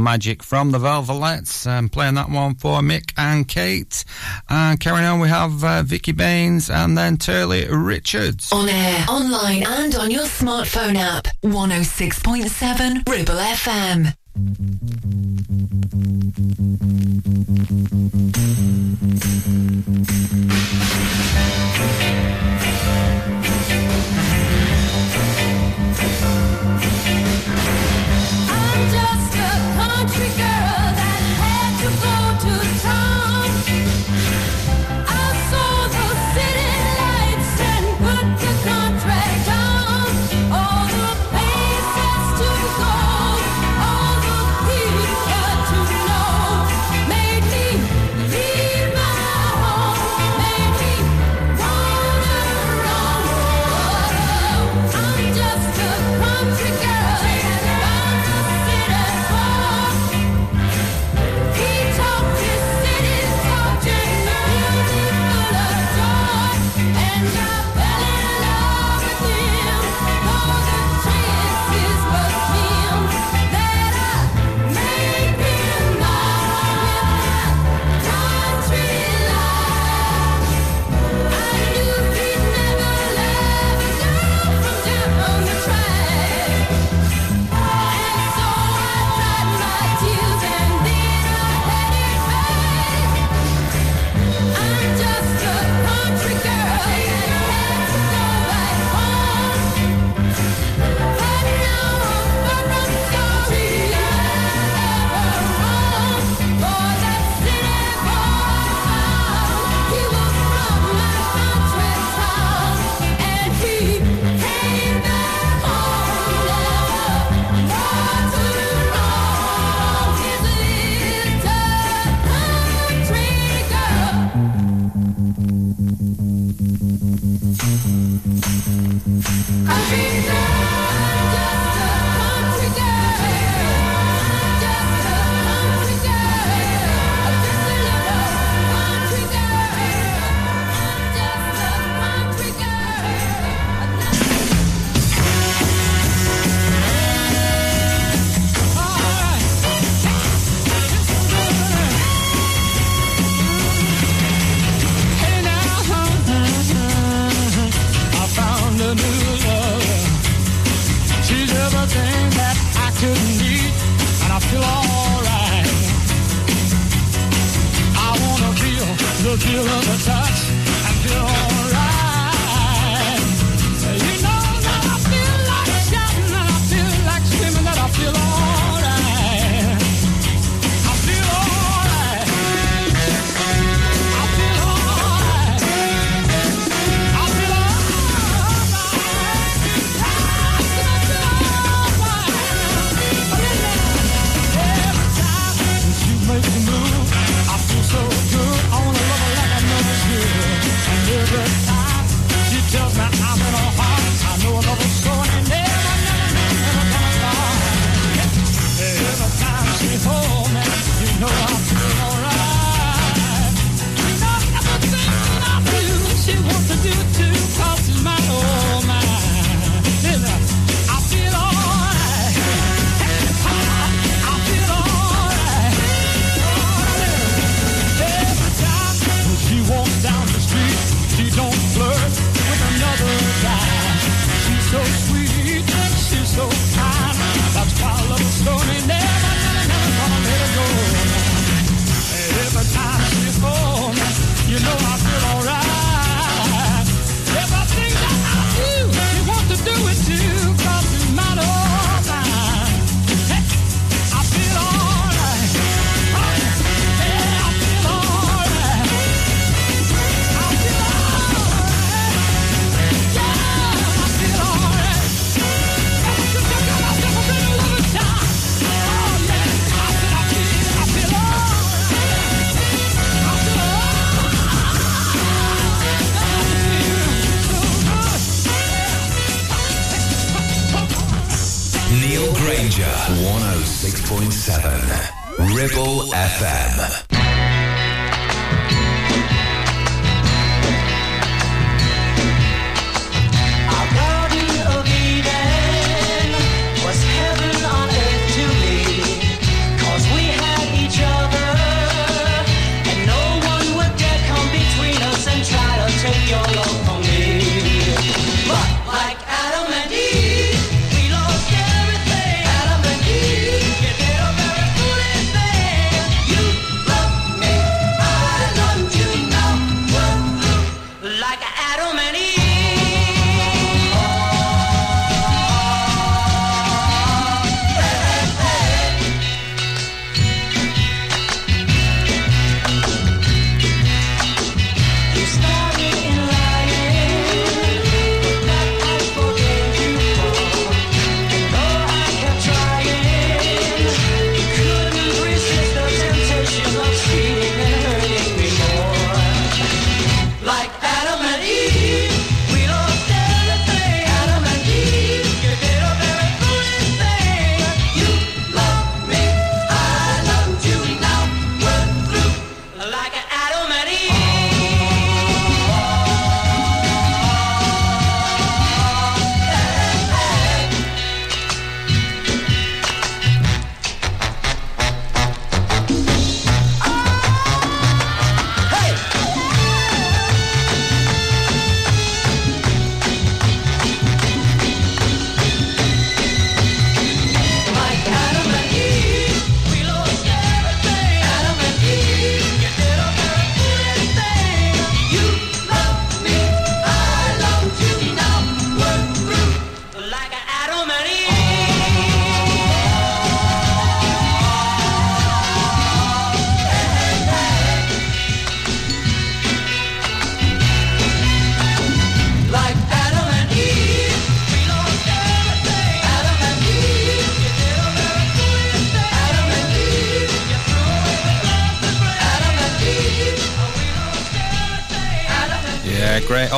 Magic 0.03 0.43
from 0.43 0.71
the 0.71 0.77
Velvelettes. 0.77 1.65
Um, 1.65 1.89
playing 1.89 2.15
that 2.15 2.29
one 2.29 2.55
for 2.55 2.81
Mick 2.81 3.13
and 3.17 3.47
Kate. 3.47 4.03
And 4.49 4.79
carrying 4.79 5.05
on, 5.05 5.19
we 5.19 5.29
have 5.29 5.63
uh, 5.63 5.83
Vicky 5.83 6.11
Baines 6.11 6.69
and 6.69 6.97
then 6.97 7.17
Turley 7.17 7.67
Richards. 7.67 8.51
On 8.51 8.67
air, 8.67 9.05
online, 9.07 9.63
and 9.65 9.95
on 9.95 10.11
your 10.11 10.25
smartphone 10.25 10.95
app. 10.95 11.27
106.7 11.43 13.09
Ribble 13.09 13.33
FM. 13.33 14.13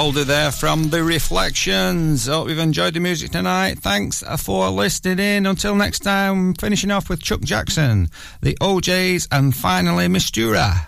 Baldy 0.06 0.24
there 0.24 0.52
from 0.52 0.92
The 0.92 1.04
Reflections. 1.04 2.28
Hope 2.28 2.48
you've 2.48 2.60
enjoyed 2.60 2.94
the 2.94 3.00
music 3.00 3.32
tonight. 3.32 3.80
Thanks 3.80 4.22
for 4.38 4.70
listening 4.70 5.18
in. 5.18 5.48
Until 5.48 5.74
next 5.74 6.02
time, 6.02 6.54
finishing 6.54 6.92
off 6.92 7.10
with 7.10 7.24
Chuck 7.24 7.42
Jackson, 7.42 8.10
The 8.40 8.56
O'Jays, 8.62 9.28
and 9.32 9.56
finally, 9.56 10.06
Mistura. 10.06 10.86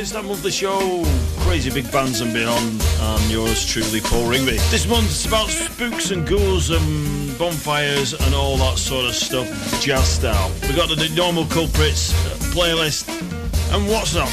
It's 0.00 0.12
that 0.12 0.24
monthly 0.24 0.50
show, 0.50 1.04
Crazy 1.40 1.70
Big 1.70 1.90
Bands 1.92 2.22
and 2.22 2.32
Beyond, 2.32 2.82
and 3.00 3.30
yours 3.30 3.66
truly, 3.66 4.00
Paul 4.00 4.24
Ringby. 4.24 4.56
This 4.70 4.86
month 4.88 5.06
it's 5.06 5.26
about 5.26 5.48
spooks 5.48 6.10
and 6.10 6.26
ghouls 6.26 6.70
and 6.70 7.38
bonfires 7.38 8.14
and 8.14 8.34
all 8.34 8.56
that 8.56 8.78
sort 8.78 9.04
of 9.04 9.14
stuff, 9.14 9.48
jazz 9.82 10.08
style. 10.08 10.50
We've 10.62 10.76
got 10.76 10.88
the 10.88 11.12
normal 11.14 11.44
culprits 11.46 12.14
uh, 12.26 12.30
playlist, 12.54 13.08
and 13.74 13.86
what's 13.88 14.14
not? 14.14 14.28